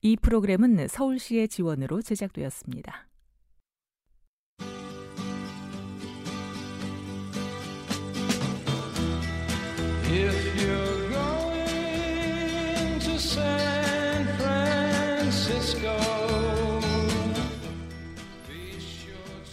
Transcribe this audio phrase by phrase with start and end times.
[0.00, 3.08] 이 프로그램은 서울시의 지원으로 제작되었습니다.
[10.10, 15.98] If you're going to San Francisco,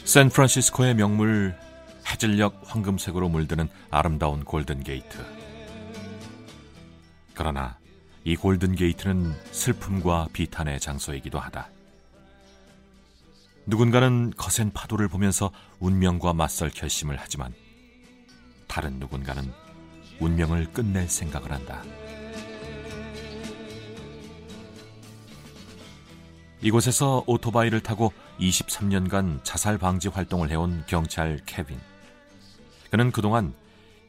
[0.06, 1.56] 샌프란시스코의 명물
[2.08, 5.18] 해질녘 황금색으로 물드는 아름다운 골든 게이트.
[7.34, 7.78] 그러나
[8.28, 11.70] 이 골든 게이트는 슬픔과 비탄의 장소이기도 하다.
[13.68, 17.54] 누군가는 거센 파도를 보면서 운명과 맞설 결심을 하지만
[18.68, 19.44] 다른 누군가는
[20.20, 21.84] 운명을 끝낼 생각을 한다.
[26.62, 31.80] 이곳에서 오토바이를 타고 23년간 자살 방지 활동을 해온 경찰 케빈.
[32.90, 33.54] 그는 그동안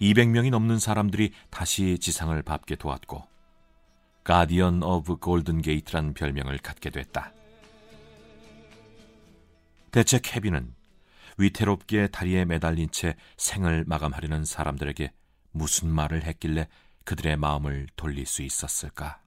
[0.00, 3.35] 200명이 넘는 사람들이 다시 지상을 밟게 도왔고
[4.26, 7.32] Guardian of Golden Gate란 별명을 갖게 됐다.
[9.92, 10.74] 대체 케빈은
[11.38, 15.12] 위태롭게 다리에 매달린 채 생을 마감하려는 사람들에게
[15.52, 16.66] 무슨 말을 했길래
[17.04, 19.20] 그들의 마음을 돌릴 수 있었을까?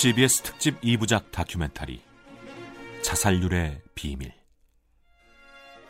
[0.00, 2.02] CBS 특집 2부작 다큐멘터리
[3.02, 4.32] 자살률의 비밀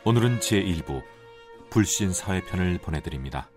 [0.03, 1.01] 오늘은 제1부
[1.69, 3.49] 불신 사회편을 보내드립니다.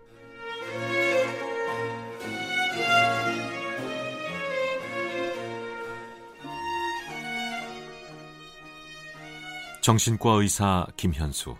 [9.81, 11.57] 정신과 의사 김현수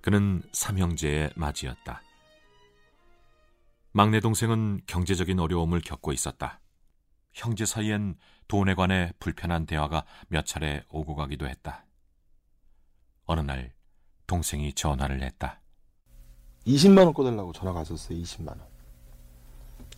[0.00, 2.00] 그는 삼형제의 맞이였다.
[3.92, 6.62] 막내 동생은 경제적인 어려움을 겪고 있었다.
[7.38, 8.16] 형제 사이엔
[8.48, 11.84] 돈에 관해 불편한 대화가 몇 차례 오고 가기도 했다.
[13.26, 13.72] 어느 날
[14.26, 15.60] 동생이 전화를 했다.
[16.66, 18.18] 20만 원 꺼달라고 전화가 왔었어요.
[18.18, 18.60] 20만 원.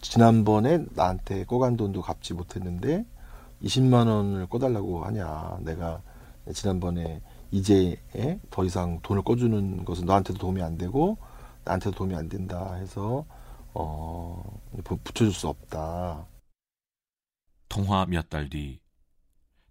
[0.03, 3.07] 지난번에 나한테 꺼간 돈도 갚지 못했는데
[3.63, 5.61] 20만 원을 꺼달라고 하냐.
[5.63, 6.03] 내가
[6.53, 7.97] 지난번에 이제
[8.51, 11.17] 더 이상 돈을 꺼주는 것은 너한테도 도움이 안 되고
[11.65, 13.25] 나한테도 도움이 안 된다 해서
[13.73, 16.27] 어 붙여줄 수 없다.
[17.71, 18.81] 통화 몇 달 뒤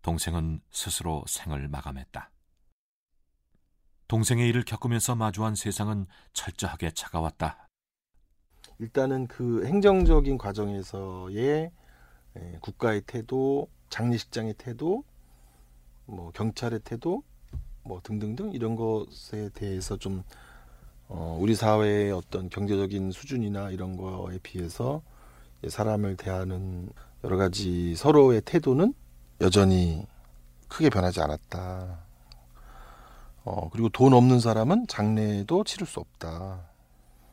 [0.01, 2.31] 동생은 스스로 생을 마감했다.
[4.07, 7.67] 동생의 일을 겪으면서 마주한 세상은 철저하게 차가웠다.
[8.79, 11.71] 일단은 그 행정적인 과정에서의
[12.61, 15.03] 국가의 태도, 장례식장의 태도,
[16.05, 17.23] 뭐 경찰의 태도,
[17.83, 20.23] 뭐 등등등 이런 것에 대해서 좀
[21.09, 25.01] 어, 우리 사회의 어떤 경제적인 수준이나 이런 거에 비해서
[25.67, 26.89] 사람을 대하는
[27.23, 28.93] 여러 가지 서로의 태도는
[29.41, 30.05] 여전히
[30.67, 31.99] 크게 변하지 않았다.
[33.43, 36.69] 어, 그리고 돈 없는 사람은 장례도 치를 수 없다.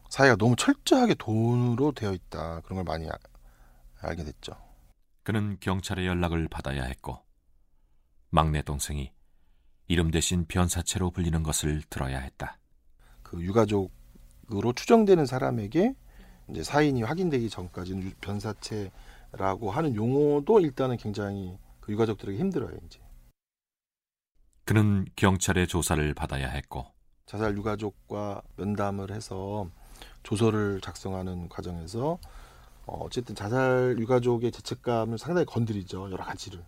[0.09, 2.61] 사회가 너무 철저하게 돈으로 되어 있다.
[2.63, 3.17] 그런 걸 많이 아,
[4.01, 4.53] 알게 됐죠.
[5.23, 7.19] 그는 경찰의 연락을 받아야 했고
[8.31, 9.13] 막내 동생이
[9.89, 12.59] 이름 대신 변사체로 불리는 것을 들어야 했다.
[13.23, 15.95] 그 유가족으로 추정되는 사람에게
[16.51, 18.91] 이제 사인이 확인되기 전까지는 변사체
[19.33, 23.01] 라고 하는 용어도 일단은 굉장히 그 유가족들에게 힘들어요, 이제.
[24.65, 26.87] 그는 경찰의 조사를 받아야 했고.
[27.27, 29.69] 자살 유가족과 면담을 해서
[30.23, 32.19] 조서를 작성하는 과정에서
[32.87, 36.65] 어, 어쨌든 자살 유가족의 죄책감을 상당히 건드리죠 여러 가지를.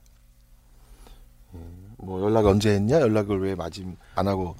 [1.54, 1.58] 예,
[1.98, 3.00] 뭐 연락 언제 했냐?
[3.00, 4.56] 연락을 왜 마침 안 하고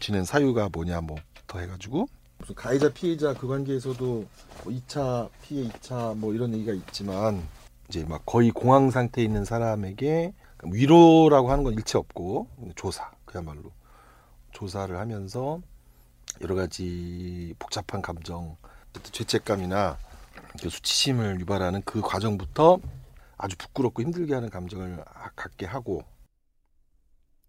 [0.00, 2.08] 지낸 사유가 뭐냐 뭐부터 해가지고
[2.48, 7.46] 무슨 가해자 피해자 그 관계에서도 뭐 2차 피해 2차 뭐 이런 얘기가 있지만
[7.88, 10.32] 이제 막 거의 공황 상태에 있는 사람에게
[10.62, 13.70] 위로라고 하는 건 일체 없고 조사 그야말로
[14.52, 15.60] 조사를 하면서
[16.40, 18.56] 여러 가지 복잡한 감정
[19.02, 19.98] 죄책감이나
[20.58, 22.78] 수치심을 유발하는 그 과정부터
[23.36, 25.04] 아주 부끄럽고 힘들게 하는 감정을
[25.36, 26.02] 갖게 하고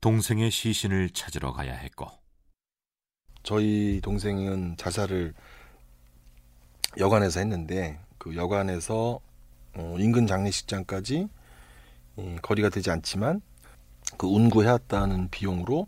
[0.02, 2.19] 동생의 시신을 찾으러 가야 했고
[3.44, 5.34] 저희 동생은 자살을
[6.98, 9.20] 여관에서 했는데 그 여관에서
[9.76, 11.28] 어, 인근 장례식장까지
[12.18, 13.42] 이, 거리가 되지 않지만
[14.18, 15.88] 그 운구해왔다는 비용으로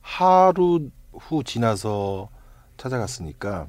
[0.00, 2.30] 하루 후 지나서
[2.76, 3.68] 찾아갔으니까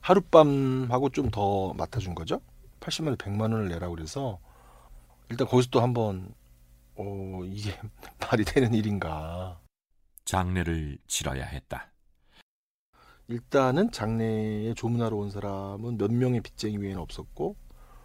[0.00, 2.40] 하룻밤하고 좀 더 맡아준 거죠.
[2.80, 4.38] 80만 원, 100만 원을 내라고 그래서
[5.28, 6.32] 일단 거기서 또 한번
[6.96, 7.72] 어, 이게
[8.20, 9.60] 말이 되는 일인가.
[10.24, 11.90] 장례를 치러야 했다.
[13.28, 17.56] 일단은 장례에 조문하러 온 사람은 몇 명의 빚쟁이 외에는 없었고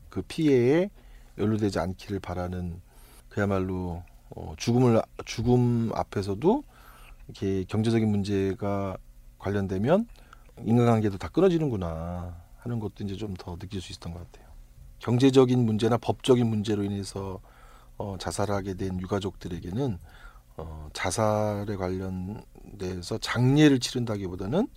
[0.10, 0.90] 그 피해에
[1.38, 2.82] 연루되지 않기를 바라는
[3.30, 4.04] 그야말로
[4.36, 6.64] 어, 죽음을 죽음 앞에서도
[7.28, 8.98] 이렇게 경제적인 문제가
[9.40, 10.08] 관련되면
[10.66, 14.52] 인간관계도 다 끊어지는구나 하는 것도 이제 좀 더 느낄 수 있었던 것 같아요.
[15.00, 17.40] 경제적인 문제나 법적인 문제로 인해서
[17.98, 19.98] 어, 자살하게 된 유가족들에게는
[20.58, 24.68] 어, 자살에 관련돼서 장례를 치른다기보다는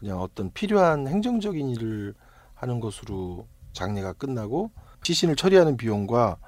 [0.00, 2.14] 그냥 어떤 필요한 행정적인 일을
[2.54, 4.70] 하는 것으로 장례가 끝나고
[5.02, 6.38] 시신을 처리하는 비용과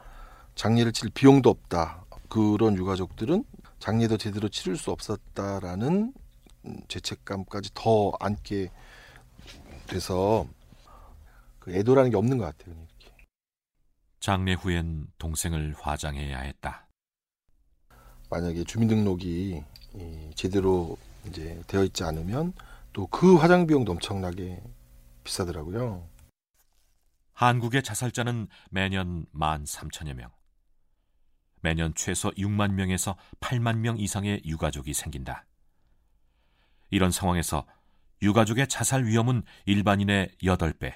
[0.54, 2.06] 장례를 치를 비용도 없다.
[2.30, 3.44] 그런 유가족들은
[3.78, 6.14] 장례도 제대로 치를 수 없었다라는
[6.64, 8.70] 음, 죄책감까지 더 안게
[9.86, 10.46] 돼서
[11.58, 12.74] 그 애도라는 게 없는 것 같아요.
[12.74, 13.26] 이렇게.
[14.20, 16.86] 장례 후엔 동생을 화장해야 했다.
[18.30, 19.62] 만약에 주민등록이
[19.94, 20.96] 이, 제대로
[21.26, 22.54] 이제 되어 있지 않으면
[22.92, 24.62] 또 그 화장 비용도 엄청나게
[25.24, 26.08] 비싸더라고요.
[27.32, 30.30] 한국의 자살자는 매년 1만 3천여 명.
[31.60, 35.46] 매년 최소 6만 명에서 8만 명 이상의 유가족이 생긴다.
[36.90, 37.64] 이런 상황에서
[38.20, 40.94] 유가족의 자살 위험은 일반인의 8배.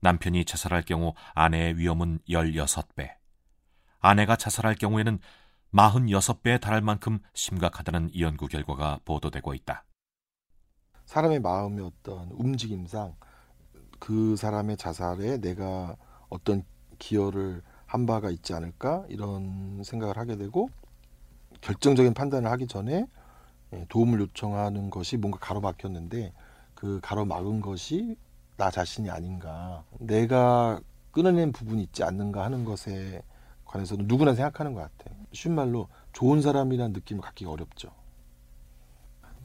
[0.00, 3.16] 남편이 자살할 경우 아내의 위험은 16배.
[4.00, 5.18] 아내가 자살할 경우에는
[5.74, 9.84] 46배에 달할 만큼 심각하다는 연구 결과가 보도되고 있다.
[11.08, 13.14] 사람의 마음의 어떤 움직임상
[13.98, 15.96] 그 사람의 자살에 내가
[16.28, 16.64] 어떤
[16.98, 20.68] 기여를 한 바가 있지 않을까 이런 생각을 하게 되고
[21.62, 23.06] 결정적인 판단을 하기 전에
[23.72, 26.34] 예, 도움을 요청하는 것이 뭔가 가로막혔는데
[26.74, 28.18] 그 가로막은 것이
[28.58, 30.78] 나 자신이 아닌가 내가
[31.10, 33.22] 끊어낸 부분이 있지 않는가 하는 것에
[33.64, 35.18] 관해서는 누구나 생각하는 것 같아요.
[35.32, 37.92] 쉬운 말로 좋은 사람이라는 느낌을 갖기가 어렵죠.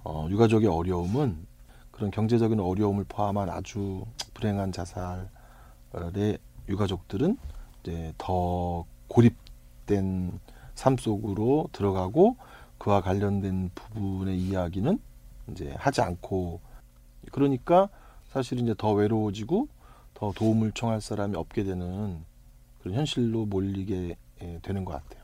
[0.03, 1.52] 어, 유가족의 어려움은
[1.93, 4.03] 그런 경제적인 어려움을 포함한 아주
[4.33, 5.29] 불행한 자살의
[6.67, 7.37] 유가족들은
[7.81, 10.39] 이제 더 고립된
[10.75, 12.35] 삶 속으로 들어가고
[12.77, 14.99] 그와 관련된 부분의 이야기는
[15.51, 16.59] 이제 하지 않고
[17.31, 17.89] 그러니까
[18.27, 19.67] 사실 이제 더 외로워지고
[20.15, 22.25] 더 도움을 청할 사람이 없게 되는
[22.81, 25.23] 그런 현실로 몰리게 예, 되는 것 같아요.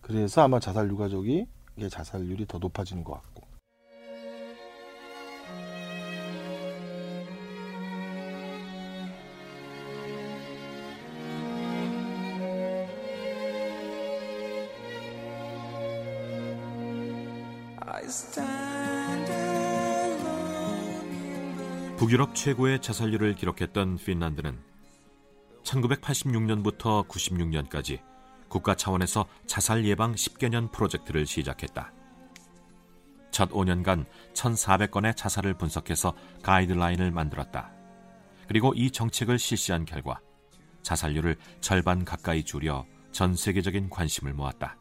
[0.00, 1.46] 그래서 아마 자살 유가족이
[1.90, 3.35] 자살률이 더 높아지는 것 같고.
[22.06, 24.56] 북유럽 최고의 자살률을 기록했던 핀란드는
[25.64, 28.00] 1986년부터 96년까지
[28.48, 31.92] 국가 차원에서 자살 예방 10개년 프로젝트를 시작했다.
[33.32, 36.14] 첫 5년간 1,400건의 자살을 분석해서
[36.44, 37.72] 가이드라인을 만들었다.
[38.46, 40.20] 그리고 이 정책을 실시한 결과
[40.82, 44.76] 자살률을 절반 가까이 줄여 전 세계적인 관심을 모았다.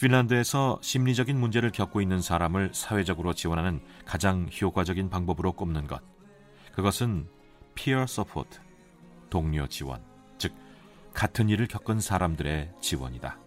[0.00, 6.02] 핀란드에서 심리적인 문제를 겪고 있는 사람을 사회적으로 지원하는 가장 효과적인 방법으로 꼽는 것.
[6.72, 7.28] 그것은
[7.74, 8.58] peer support,
[9.30, 10.02] 동료 지원,
[10.38, 10.52] 즉
[11.12, 13.38] 같은 일을 겪은 사람들의 지원이다.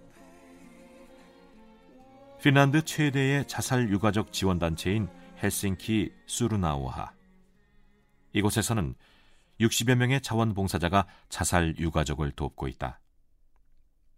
[2.41, 5.10] 핀란드 최대의 자살 유가족 지원 단체인
[5.43, 7.12] 헬싱키 수르나우하.
[8.33, 8.95] 이곳에서는
[9.60, 13.00] 60여 명의 자원봉사자가 자살 유가족을 돕고 있다.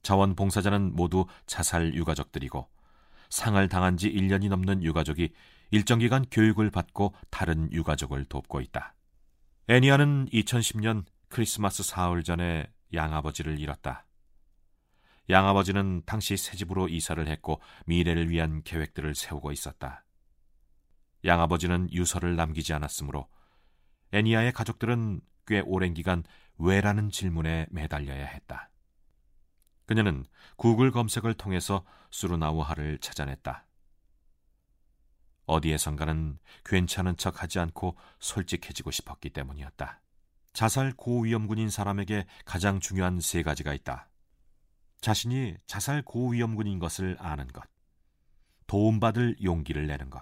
[0.02, 2.68] 자원봉사자는 모두 자살 유가족들이고
[3.30, 5.34] 상을 당한 지 1년이 넘는 유가족이
[5.72, 8.96] 일정 기간 교육을 받고 다른 유가족을 돕고 있다.
[9.68, 14.06] 애니아는 2010년 크리스마스 사흘 전에 양아버지를 잃었다.
[15.30, 20.04] 양아버지는 당시 새 집으로 이사를 했고 미래를 위한 계획들을 세우고 있었다.
[21.24, 23.28] 양아버지는 유서를 남기지 않았으므로
[24.12, 26.24] 애니아의 가족들은 꽤 오랜 기간
[26.58, 28.72] 왜라는 질문에 매달려야 했다.
[29.90, 30.24] 그녀는
[30.56, 33.66] 구글 검색을 통해서 수르나우하를 찾아냈다.
[35.48, 40.00] 어디에선가는 괜찮은 척 하지 않고 솔직해지고 싶었기 때문이었다.
[40.54, 44.12] 자살 고위험군인 사람에게 가장 중요한 세 가지가 있다.
[45.02, 47.64] 자신이 자살 고위험군인 것을 아는 것,
[48.68, 50.22] 도움받을 용기를 내는 것,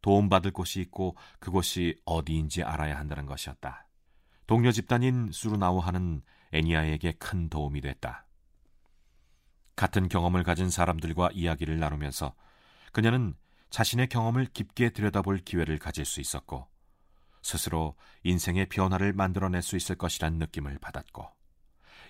[0.00, 3.86] 도움받을 곳이 있고 그곳이 어디인지 알아야 한다는 것이었다.
[4.46, 8.24] 동료 집단인 수르나우하는 애니아에게 큰 도움이 됐다.
[9.80, 12.34] 같은 경험을 가진 사람들과 이야기를 나누면서
[12.92, 13.34] 그녀는
[13.70, 16.66] 자신의 경험을 깊게 들여다볼 기회를 가질 수 있었고
[17.40, 21.26] 스스로 인생의 변화를 만들어낼 수 있을 것이란 느낌을 받았고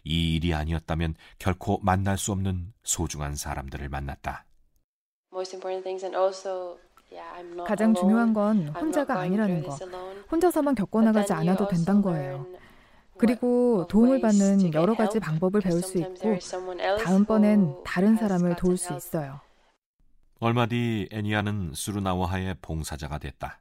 [0.03, 4.47] 이 일이 아니었다면 결코 만날 수 없는 소중한 사람들을 만났다.
[7.65, 9.77] 가장 중요한 건 혼자가 아니라는 거.
[10.29, 12.49] 혼자서만 겪어나가지 않아도 된다는 거예요.
[13.21, 16.39] 그리고 도움을 받는 여러 가지 방법을 배울 수 있고
[17.05, 19.43] 다음번엔 다른 사람을 도울 수 있어요.
[20.39, 23.61] 얼마 뒤 애니아는 수르나워하의 봉사자가 됐다.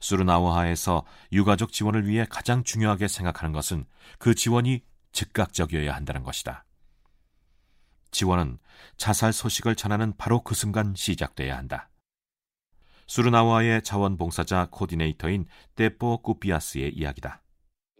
[0.00, 3.84] 수르나워하에서 유가족 지원을 위해 가장 중요하게 생각하는 것은
[4.18, 4.82] 그 지원이
[5.12, 6.64] 즉각적이어야 한다는 것이다.
[8.10, 8.58] 지원은
[8.96, 11.90] 자살 소식을 전하는 바로 그 순간 시작돼야 한다.
[13.06, 17.42] 수르나와의 자원봉사자 코디네이터인 데포 쿠피아스의 이야기다.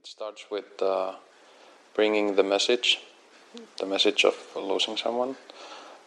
[0.07, 1.17] It starts with uh,
[1.97, 3.01] bringing the message,
[3.81, 5.35] the message of losing someone.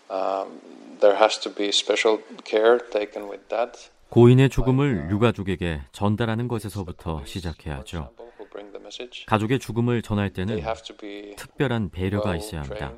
[0.09, 0.61] Um,
[1.01, 3.91] there has to be special care taken with that.
[4.09, 8.13] 고인의 죽음을 유가족에게 전달하는 것에서부터 시작해야죠.
[9.27, 10.63] 가족의 죽음을 전할 때는
[11.35, 12.93] 특별한 배려가 있어야 합니다.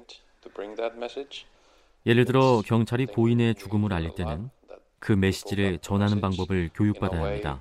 [2.06, 4.52] 예를 들어 경찰이 고인의 죽음을 알릴 때는
[5.00, 7.58] 그 메시지를 전하는 방법을 교육받아야 합니다.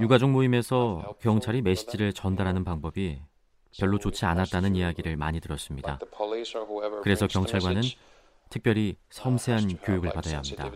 [0.00, 3.20] 유가족 모임에서 경찰이 메시지를 전달하는 방법이
[3.78, 5.98] 별로 좋지 않았다는 이야기를 많이 들었습니다.
[7.02, 7.82] 그래서 경찰관은
[8.48, 10.70] 특별히 섬세한 교육을 받아야 합니다.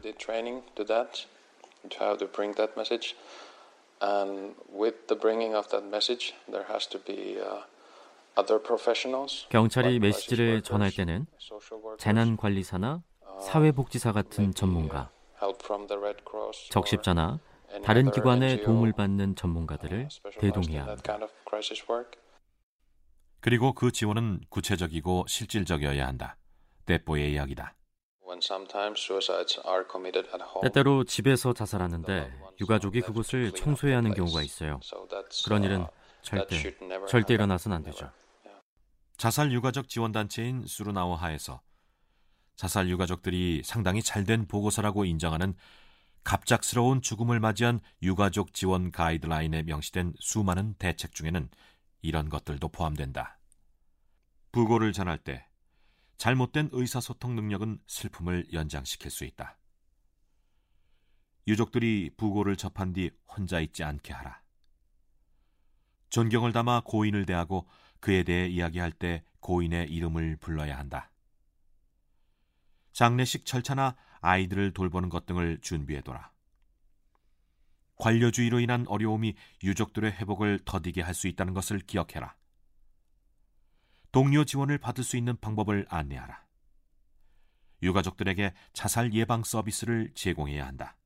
[9.49, 11.27] 경찰이 메시지를 전할 때는
[11.99, 13.03] 재난관리사나
[13.43, 15.11] 사회복지사 같은 전문가,
[16.71, 17.41] 적십자나
[17.85, 20.09] 다른 기관의 도움을 받는 전문가들을
[20.39, 21.19] 대동해야 합니다.
[23.41, 26.37] 그리고 그 지원은 구체적이고 실질적이어야 한다.
[26.87, 27.75] 데뽀의 이야기다.
[30.63, 34.81] 때때로 집에서 자살하는데 유가족이 그곳을 청소해야 하는 경우가 있어요.
[35.45, 35.87] 그런 일은
[36.23, 36.77] 절대
[37.09, 38.11] 절대 일어나선 안 되죠.
[39.17, 41.61] 자살 유가족 지원 단체인 수르나워하에서
[42.57, 45.55] 자살 유가족들이 상당히 잘된 보고서라고 인정하는
[46.25, 51.49] 갑작스러운 죽음을 맞이한 유가족 지원 가이드라인에 명시된 수많은 대책 중에는
[52.03, 53.39] 이런 것들도 포함된다.
[54.53, 55.47] 부고를 전할 때
[56.19, 59.57] 잘못된 의사소통 능력은 슬픔을 연장시킬 수 있다.
[61.47, 64.43] 유족들이 부고를 접한 뒤 혼자 있지 않게 하라.
[66.11, 67.69] 존경을 담아 고인을 대하고
[68.01, 71.11] 그에 대해 이야기할 때 고인의 이름을 불러야 한다.
[72.93, 76.31] 장례식 절차나 아이들을 돌보는 것 등을 준비해둬라.
[77.97, 82.35] 관료주의로 인한 어려움이 유족들의 회복을 더디게 할 수 있다는 것을 기억해라.
[84.11, 86.45] 동료 지원을 받을 수 있는 방법을 안내하라.
[87.83, 90.97] 유가족들에게 자살 예방 서비스를 제공해야 한다.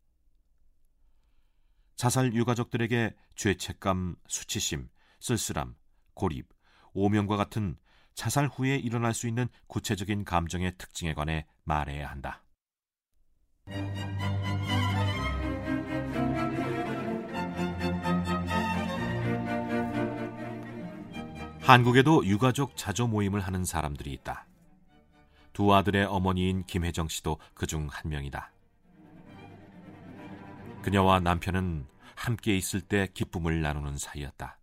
[1.97, 4.88] 자살 유가족들에게 죄책감, 수치심,
[5.21, 5.76] 쓸쓸함,
[6.14, 6.49] 고립,
[6.92, 7.76] 오명과 같은
[8.14, 12.44] 자살 후에 일어날 수 있는 구체적인 감정의 특징에 관해 말해야 한다.
[21.61, 24.47] 한국에도 유가족 자조 모임을 하는 사람들이 있다.
[25.54, 28.52] 두 아들의 어머니인 김혜정 씨도 그 중 한 명이다.
[30.83, 34.59] 그녀와 남편은 함께 있을 때 기쁨을 나누는 사이였다.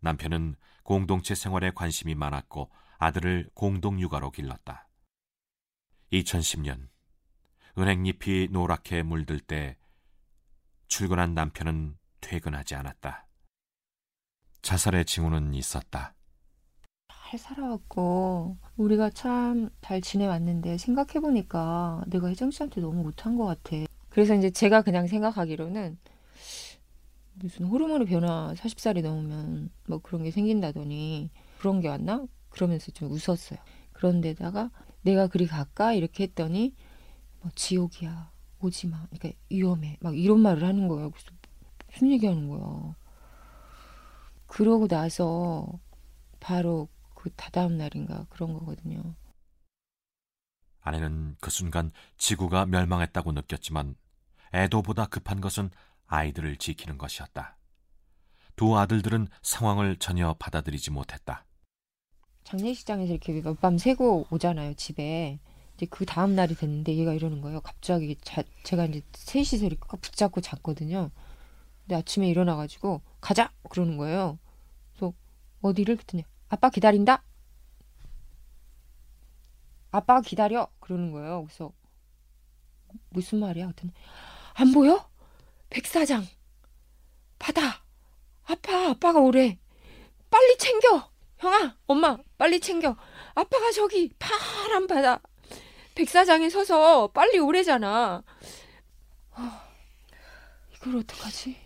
[0.00, 4.86] 남편은 공동체 생활에 관심이 많았고 아들을 공동 육아로 길렀다.
[6.12, 6.88] 2010년
[7.76, 9.76] 은행잎이 노랗게 물들 때
[10.88, 13.26] 출근한 남편은 퇴근하지 않았다.
[14.62, 16.14] 자살의 징후는 있었다.
[17.08, 23.76] 잘 살아왔고 우리가 참 잘 지내왔는데 생각해보니까 내가 혜정 씨한테 너무 못한 것 같아.
[24.08, 25.98] 그래서 이제 제가 그냥 생각하기로는
[27.34, 32.24] 무슨 호르몬의 변화 40살이 넘으면 뭐 그런 게 생긴다더니 그런 게 왔나?
[32.48, 33.58] 그러면서 좀 웃었어요.
[33.92, 34.70] 그런데다가
[35.02, 35.92] 내가 그리 갈까?
[35.92, 36.74] 이렇게 했더니
[37.44, 38.32] 뭐 지옥이야.
[38.60, 39.06] 오지 마.
[39.10, 39.98] 그러니까 위험해.
[40.00, 41.10] 막 이런 말을 하는 거예요.
[41.10, 41.30] 그래서
[41.90, 42.96] 무슨 얘기하는 거야.
[44.46, 45.68] 그러고 나서
[46.40, 49.14] 바로 그 다다음 날인가 그런 거거든요.
[50.80, 53.94] 아내는 그 순간 지구가 멸망했다고 느꼈지만
[54.54, 55.70] 애도보다 급한 것은
[56.06, 57.58] 아이들을 지키는 것이었다.
[58.56, 61.44] 두 아들들은 상황을 전혀 받아들이지 못했다.
[62.44, 65.40] 장례식장에서 이렇게 밤 새고 오잖아요, 집에.
[65.76, 67.60] 이제 그 다음 날이 됐는데 얘가 이러는 거예요.
[67.60, 71.10] 갑자기 자, 제가 이제 셋이서 이렇게 붙잡고 잤거든요.
[71.82, 74.38] 근데 아침에 일어나가지고 가자 그러는 거예요.
[74.92, 75.12] 그래서
[75.62, 77.24] 어디를 그랬더니 아빠 기다린다.
[79.90, 81.44] 아빠가 기다려 그러는 거예요.
[81.44, 81.72] 그래서
[83.10, 83.66] 무슨 말이야?
[83.66, 83.92] 그랬더니
[84.54, 85.08] 안 보여?
[85.70, 86.24] 백사장.
[87.38, 87.82] 받아.
[88.44, 89.58] 아빠, 아빠가 오래.
[90.30, 91.10] 빨리 챙겨.
[91.38, 92.96] 형아, 엄마, 빨리 챙겨.
[93.34, 95.20] 아빠가 저기 파란 바다
[95.94, 98.22] 백사장에 서서 빨리 오래잖아.
[99.32, 99.62] 아,
[100.74, 101.56] 이걸 어떡하지?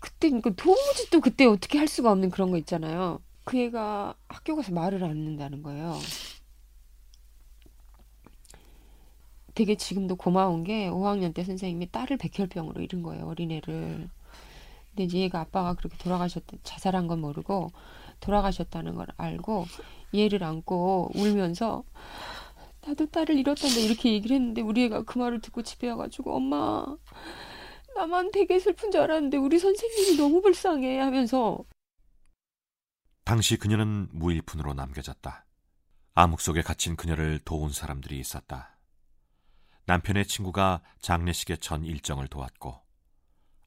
[0.00, 3.20] 그때 그 도무지 또 그때 어떻게 할 수가 없는 그런 거 있잖아요.
[3.44, 5.98] 그 애가 학교 가서 말을 안 듣는다는 거예요.
[9.54, 14.08] 되게 지금도 고마운 게 5학년 때 선생님이 딸을 백혈병으로 잃은 거예요, 어린애를.
[14.90, 17.70] 근데 이제 얘가 아빠가 그렇게 돌아가셨다, 자살한 건 모르고
[18.20, 19.66] 돌아가셨다는 걸 알고
[20.14, 21.84] 얘를 안고 울면서
[22.86, 26.84] 나도 딸을 잃었단다 이렇게 얘기를 했는데 우리 애가 그 말을 듣고 집에 와가지고 엄마
[27.96, 31.64] 나만 되게 슬픈 줄 알았는데 우리 선생님이 너무 불쌍해 하면서
[33.24, 35.46] 당시 그녀는 무일푼으로 남겨졌다.
[36.14, 38.76] 암흑 속에 갇힌 그녀를 도운 사람들이 있었다.
[39.86, 42.80] 남편의 친구가 장례식의 전 일정을 도왔고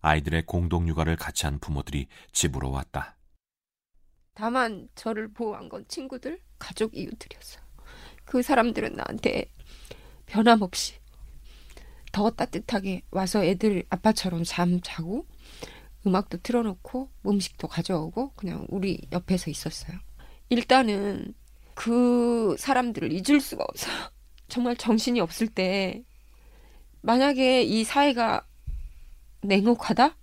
[0.02, 3.18] 아이들의 공동 육아를 같이 한 부모들이 집으로 왔다.
[4.36, 7.67] 다만 저를 보호한 건 친구들, 가족 이웃들이었어요.
[8.27, 9.50] 그 사람들은 나한테
[10.27, 10.96] 변함없이
[12.12, 15.25] 더 따뜻하게 와서 애들 아빠처럼 잠 자고
[16.05, 19.98] 음악도 틀어놓고 음식도 가져오고 그냥 우리 옆에서 있었어요.
[20.50, 21.34] 일단은
[21.74, 23.96] 그 사람들을 잊을 수가 없어요.
[24.50, 26.03] 정말 정신이 없을 때
[27.01, 28.46] 만약에 이 사회가
[29.41, 30.17] 냉혹하다?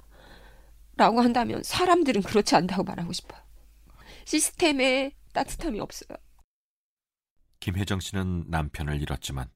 [0.97, 3.41] 라고 한다면 사람들은 그렇지 않다고 말하고 싶어요.
[4.27, 6.17] 시스템에 따뜻함이 없어요.
[7.65, 9.49] 김혜정 씨는 남편을 잃었지만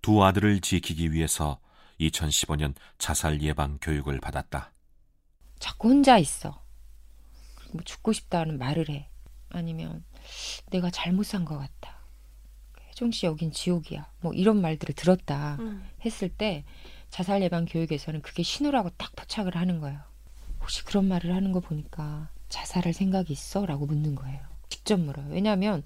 [0.00, 1.60] 두 아들을 지키기 위해서
[2.00, 4.72] 2015년 자살 예방 교육을 받았다.
[5.58, 6.64] 자꾸 혼자 있어.
[7.74, 9.10] 뭐 죽고 싶다는 말을 해.
[9.50, 10.02] 아니면
[10.70, 11.98] 내가 잘못 산 것 같다.
[12.88, 14.10] 혜정 씨 여긴 지옥이야.
[14.22, 15.86] 뭐 이런 말들을 들었다 음.
[16.06, 16.64] 했을 때
[17.10, 20.00] 자살 예방 교육에서는 그게 신호라고 딱 포착을 하는 거예요.
[20.60, 23.66] 혹시 그런 말을 하는 거 보니까 자살할 생각이 있어?
[23.66, 24.40] 라고 묻는 거예요.
[24.86, 25.26] 직접 물어요.
[25.30, 25.82] 왜냐하면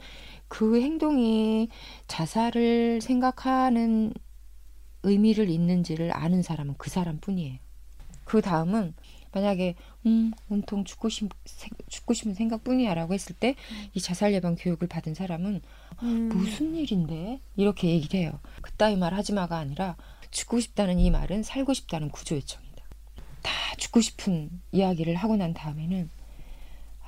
[0.49, 1.71] 그 행동이
[2.07, 4.13] 자살을 생각하는
[5.03, 7.59] 의미를 있는지를 아는 사람은 그 사람뿐이에요.
[8.25, 8.93] 그 다음은
[9.33, 11.31] 만약에 음 온통 죽고 싶
[11.89, 13.55] 죽고 싶은 생각뿐이야라고 했을 때
[13.95, 15.63] 이 자살 예방 교육을 받은 사람은
[16.03, 16.29] 음.
[16.29, 18.39] 무슨 일인데 이렇게 얘기를 해요.
[18.61, 19.97] 그따위 말 하지 마가 아니라
[20.31, 22.85] 죽고 싶다는 이 말은 살고 싶다는 구조 요청이다.
[23.43, 26.11] 다 죽고 싶은 이야기를 하고 난 다음에는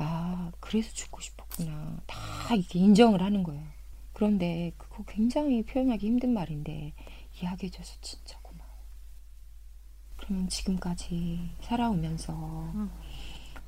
[0.04, 3.64] 아 그래서 죽고 싶었구나 다 이렇게 인정을 하는 거예요.
[4.12, 6.92] 그런데 그거 굉장히 표현하기 힘든 말인데
[7.40, 8.70] 이야기해줘서 진짜 고마워.
[10.16, 12.72] 그러면 지금까지 살아오면서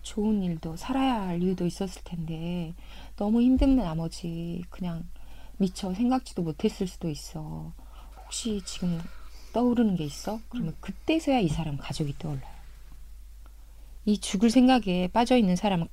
[0.03, 2.75] 좋은 일도 살아야 할 이유도 있었을 텐데
[3.17, 5.09] 너무 힘든 나머지 그냥
[5.57, 7.73] 미처 생각지도 못했을 수도 있어.
[8.23, 9.01] 혹시 지금
[9.53, 10.41] 떠오르는 게 있어?
[10.49, 12.55] 그러면 그때서야 이 사람 가족이 떠올라요.
[14.05, 15.89] 이 죽을 생각에 빠져 있는 사람은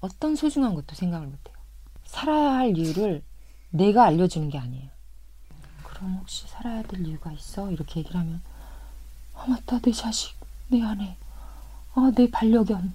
[0.00, 1.56] 어떤 소중한 것도 생각을 못해요.
[2.04, 3.22] 살아야 할 이유를
[3.70, 4.90] 내가 알려주는 게 아니에요.
[5.82, 7.70] 그럼 혹시 살아야 될 이유가 있어?
[7.70, 8.42] 이렇게 얘기를 하면
[9.34, 10.36] 아 맞다 내 자식
[10.68, 11.16] 내 아내
[11.94, 12.94] 아내 반려견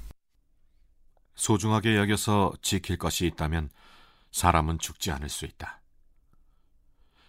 [1.35, 3.69] 소중하게 여겨서 지킬 것이 있다면
[4.31, 5.81] 사람은 죽지 않을 수 있다.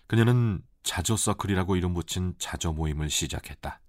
[0.06, 3.80] 그녀는 자조 서클이라고 이름 붙인 자조 모임을 시작했다.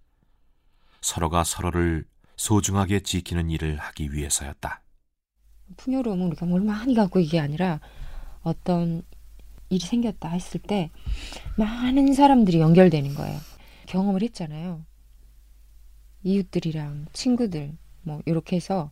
[1.02, 2.06] 서로가 서로를
[2.38, 4.83] 소중하게 지키는 일을 하기 위해서였다.
[5.78, 7.80] 풍요로움은 우리가 뭘 많이 갖고 이게 아니라
[8.42, 9.04] 어떤
[9.70, 10.92] 일이 생겼다 했을 때
[11.58, 13.40] 많은 사람들이 연결되는 거예요.
[13.88, 14.86] 경험을 했잖아요.
[16.24, 18.92] 이웃들이랑 친구들 뭐 이렇게 해서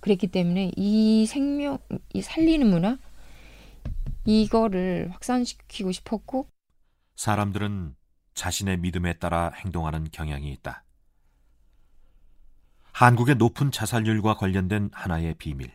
[0.00, 1.78] 그랬기 때문에 이 생명
[2.12, 2.98] 이 살리는 문화
[4.24, 6.48] 이거를 확산시키고 싶었고
[7.16, 7.94] 사람들은
[8.34, 10.84] 자신의 믿음에 따라 행동하는 경향이 있다.
[12.92, 15.70] 한국의 높은 자살률과 관련된 하나의 비밀.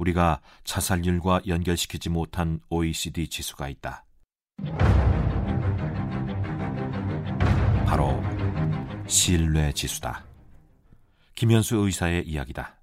[0.00, 4.04] 우리가 자살률과 연결시키지 못한 OECD 지수가 있다.
[7.86, 8.22] 바로
[9.06, 10.24] 신뢰 지수다.
[11.34, 12.76] 김현수 의사의 이야기다.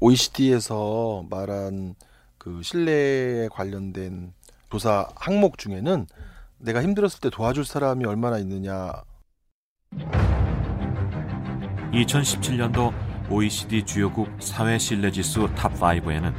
[0.00, 1.96] OECD에서 말한
[2.38, 4.32] 그 신뢰에 관련된
[4.70, 6.06] 조사 항목 중에는
[6.58, 8.92] 내가 힘들었을 때 도와줄 사람이 얼마나 있느냐
[11.92, 16.32] 2017년도 OECD 주요국 사회 신뢰지수 탑5에는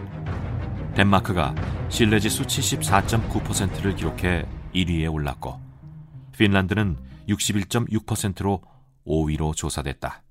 [0.96, 1.54] 덴마크가
[1.90, 5.60] 신뢰지수 74.9%를 기록해 1위에 올랐고
[6.36, 6.98] 핀란드는
[7.28, 8.62] 61.6%로
[9.06, 10.24] 5위로 조사됐다.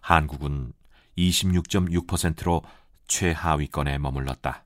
[0.00, 0.72] 한국은
[1.16, 2.62] 26.6%로
[3.06, 4.64] 최하위권에 머물렀다.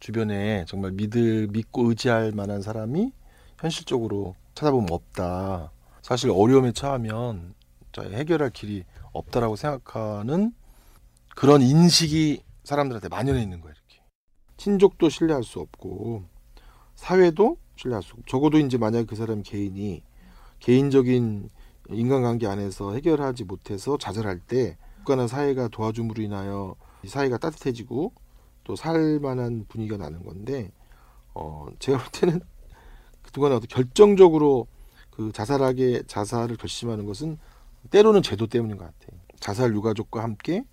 [0.00, 3.12] 주변에 정말 믿을 믿고 의지할 만한 사람이
[3.58, 5.72] 현실적으로 찾아보면 없다.
[6.00, 7.54] 사실 어려움에 처하면
[7.92, 10.52] 자, 해결할 길이 없다라고 생각하는
[11.34, 13.74] 그런 인식이 사람들한테 만연해 있는 거예요.
[13.74, 14.02] 이렇게
[14.56, 16.24] 친족도 신뢰할 수 없고
[16.94, 20.02] 사회도 신뢰할 수 없고 적어도 이제 만약 그 사람 개인이
[20.60, 21.48] 개인적인
[21.90, 28.12] 인간관계 안에서 해결하지 못해서 좌절할 때 국가나 사회가 도와줌으로 인하여 사회가 따뜻해지고
[28.64, 30.70] 또 살만한 분위기가 나는 건데
[31.34, 32.40] 어 제가 볼 때는
[33.22, 34.68] 그동안 어떤 결정적으로
[35.10, 37.38] 그 자살하게 자살을 결심하는 것은
[37.90, 39.20] 때로는 제도 때문인 것 같아요.
[39.40, 40.64] 자살 유가족과 함께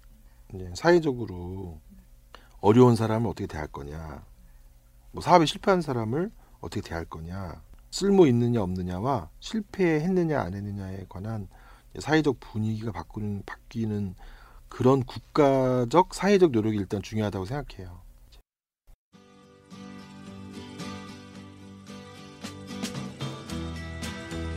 [0.76, 1.82] 사회적으로
[2.62, 4.24] 어려운 사람을 어떻게 대할 거냐,
[5.12, 11.48] 뭐 사업에 실패한 사람을 어떻게 대할 거냐, 쓸모 있느냐 없느냐와 실패했느냐 안 했느냐에 관한
[11.98, 14.16] 사회적 분위기가 바꾸는 바뀌는
[14.68, 18.02] 그런 국가적 사회적 노력이 일단 중요하다고 생각해요.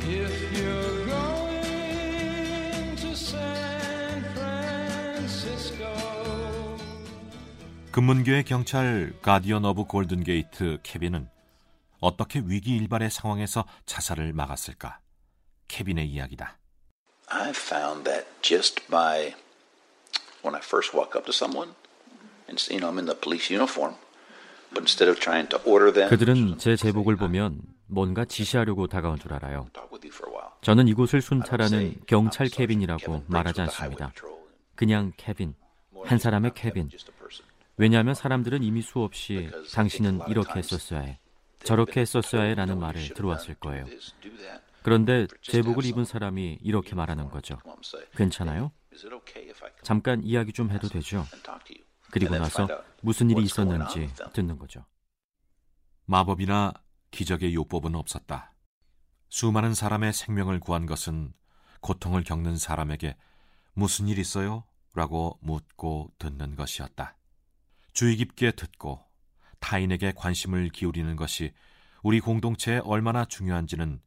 [0.05, 0.41] If
[7.92, 11.28] 금문교의 경찰 Guardian of Golden Gate 케빈은
[12.00, 14.98] 어떻게 위기 일발의 상황에서 자살을 막았을까?
[15.68, 16.57] 케빈의 이야기다.
[17.26, 19.35] I found that just by
[20.42, 21.74] when I first walk up to someone,
[22.48, 23.94] and you know I'm in the police uniform,
[24.70, 29.35] but instead of trying to order them, 그들은 제 제복을 보면 뭔가 지시하려고 다가온 줄
[29.35, 29.68] 알아요.
[30.62, 34.14] 저는 이곳을 순찰하는 경찰 케빈이라고 말하지 않습니다.
[34.74, 35.55] 그냥 케빈,
[36.07, 36.88] 한 사람의 케빈.
[37.77, 41.21] 왜냐하면 사람들은 이미 수없이 당신은 이렇게 했었어야 해,
[41.65, 43.87] 저렇게 했었어야 해라는 말을 들어왔을 거예요.
[44.83, 47.59] 그런데 제복을 입은 사람이 이렇게 말하는 거죠.
[48.17, 48.73] 괜찮아요?
[49.83, 51.25] 잠깐 이야기 좀 해도 되죠?
[52.11, 52.69] 그리고 나서
[53.01, 54.85] 무슨 일이 있었는지 듣는 거죠.
[56.05, 56.75] 마법이나
[57.11, 58.53] 기적의 요법은 없었다.
[59.29, 61.33] 수많은 사람의 생명을 구한 것은
[61.81, 63.17] 고통을 겪는 사람에게
[63.73, 64.65] 무슨 일 있어요?
[64.95, 67.17] 라고 묻고 듣는 것이었다.
[67.92, 69.05] 주의 깊게 듣고
[69.61, 71.52] 타인에게 관심을 기울이는 것이
[72.02, 74.00] 우리 공동체에 얼마나 중요한지는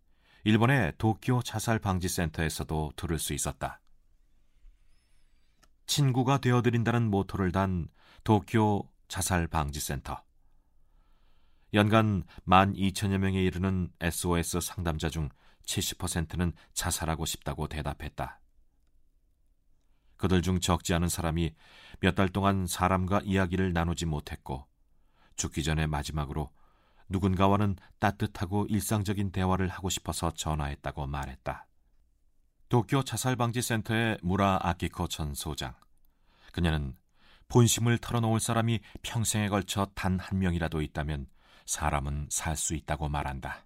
[0.43, 3.79] 일본의 도쿄 자살 방지 센터에서도 들을 수 있었다.
[5.87, 7.87] 친구가 되어드린다는 모토를 단
[8.23, 10.23] 도쿄 자살 방지 센터.
[11.73, 15.29] 연간 12,000여 명에 이르는 SOS 상담자 중
[15.65, 18.39] 70%는 자살하고 싶다고 대답했다.
[20.17, 21.53] 그들 중 적지 않은 사람이
[21.99, 24.65] 몇 달 동안 사람과 이야기를 나누지 못했고
[25.35, 26.51] 죽기 전에 마지막으로
[27.09, 31.67] 누군가와는 따뜻하고 일상적인 대화를 하고 싶어서 전화했다고 말했다.
[32.69, 35.75] 도쿄 자살방지센터의 무라 아키코 전 소장.
[36.51, 36.95] 그녀는
[37.47, 41.27] 본심을 털어놓을 사람이 평생에 걸쳐 단 한 명이라도 있다면
[41.65, 43.64] 사람은 살 수 있다고 말한다.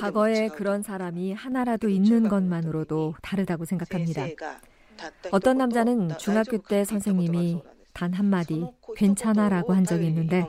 [0.00, 4.26] 과거에 그런 사람이 하나라도 있는 것만으로도 다르다고 생각합니다.
[5.30, 8.62] 어떤 남자는 중학교 때 선생님이 단 한마디
[8.94, 10.44] 괜찮아 라고 한 적이 있는데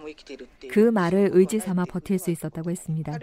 [0.70, 3.18] 그 말을 의지 삼아 버틸 수 있었다고 했습니다.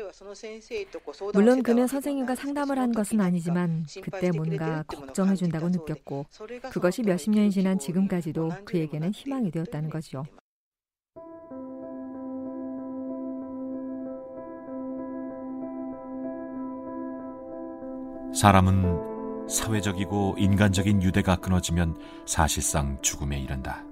[1.34, 6.24] 물론 그는 선생님과 상담을 한 것은 아니지만 그때 뭔가 걱정해 준다고 느꼈고
[6.72, 10.24] 그것이 몇십 년이 지난 지금까지도 그에게는 희망이 되었다는 거죠.
[18.34, 23.84] 사람은 사회적이고 인간적인 유대가 끊어지면 사실상 죽음에 이른다.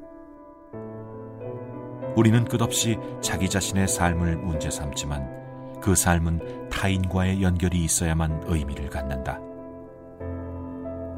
[2.16, 9.38] 우리는 끝없이 자기 자신의 삶을 문제 삼지만 그 삶은 타인과의 연결이 있어야만 의미를 갖는다.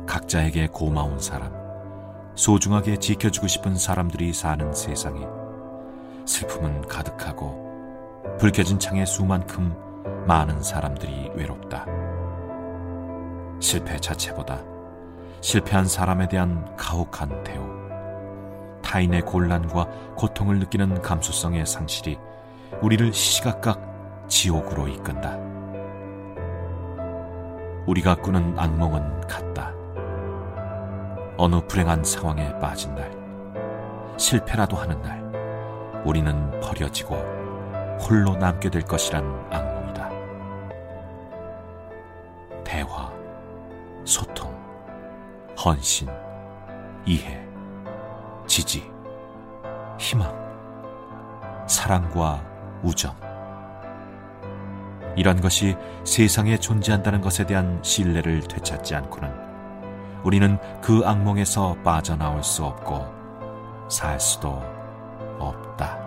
[0.06, 1.50] 각자에게 고마운 사람,
[2.34, 5.26] 소중하게 지켜주고 싶은 사람들이 사는 세상에
[6.26, 7.64] 슬픔은 가득하고
[8.38, 9.74] 불 켜진 창의 수만큼
[10.26, 12.13] 많은 사람들이 외롭다.
[13.60, 14.60] 실패 자체보다
[15.40, 17.62] 실패한 사람에 대한 가혹한 대우,
[18.82, 22.18] 타인의 곤란과 고통을 느끼는 감수성의 상실이
[22.80, 25.36] 우리를 시시각각 지옥으로 이끈다.
[27.86, 29.72] 우리가 꾸는 악몽은 같다.
[31.36, 33.12] 어느 불행한 상황에 빠진 날,
[34.16, 35.22] 실패라도 하는 날,
[36.06, 37.16] 우리는 버려지고
[38.00, 39.63] 홀로 남게 될 것이란 악몽
[45.64, 46.07] 헌신,
[47.07, 47.40] 이해,
[48.46, 48.90] 지지,
[49.98, 50.31] 희망,
[51.66, 52.44] 사랑과
[52.83, 53.16] 우정.
[55.16, 55.74] 이런 것이
[56.05, 59.33] 세상에 존재한다는 것에 대한 신뢰를 되찾지 않고는
[60.22, 64.62] 우리는 그 악몽에서 빠져나올 수 없고 살 수도
[65.38, 66.03] 없다.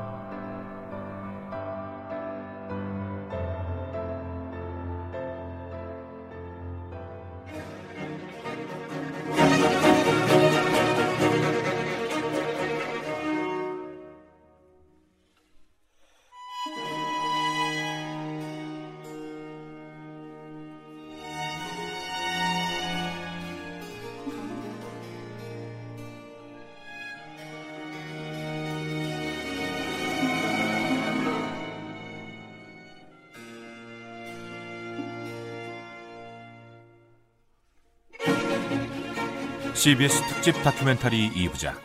[39.88, 41.80] CBS 특집 다큐멘터리 2부작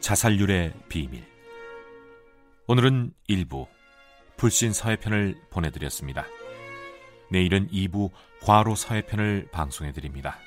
[0.00, 1.22] 자살률의 비밀
[2.66, 3.68] 오늘은 1부
[4.36, 6.26] 불신 사회편을 보내드렸습니다.
[7.30, 8.10] 내일은 2부
[8.42, 10.40] 과로 사회편을 방송해드립니다.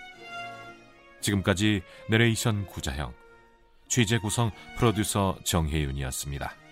[1.22, 3.14] 지금까지 내레이션 구자형
[3.88, 6.63] 취재 구성 프로듀서 정혜윤이었습니다.